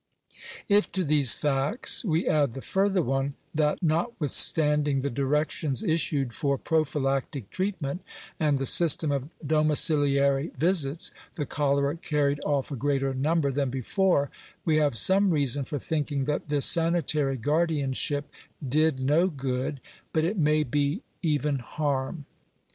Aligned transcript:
If 0.67 0.91
to 0.93 1.03
these 1.03 1.35
facts 1.35 2.03
we 2.03 2.27
add 2.27 2.53
the 2.53 2.63
further 2.63 3.03
one, 3.03 3.35
that, 3.53 3.83
notwithstanding 3.83 5.01
the 5.01 5.11
directions 5.11 5.83
issued 5.83 6.33
for 6.33 6.57
prophylactic 6.57 7.51
treatment, 7.51 8.01
and 8.39 8.57
the 8.57 8.65
system 8.65 9.11
of 9.11 9.29
domiciliary 9.45 10.53
visits, 10.57 11.11
the 11.35 11.45
cholera 11.45 11.97
carried 11.97 12.39
off 12.43 12.71
a 12.71 12.75
greater 12.75 13.13
number 13.13 13.51
than 13.51 13.69
before, 13.69 14.31
we 14.65 14.77
have 14.77 14.97
some 14.97 15.29
reason 15.29 15.65
for 15.65 15.77
thinking 15.77 16.25
that 16.25 16.47
this 16.47 16.65
sanitary 16.65 17.37
guardianship 17.37 18.27
did 18.67 18.99
no 18.99 19.27
good, 19.27 19.79
but, 20.13 20.23
it 20.25 20.35
may 20.35 20.63
be, 20.63 21.03
even 21.21 21.59
harm. 21.59 22.25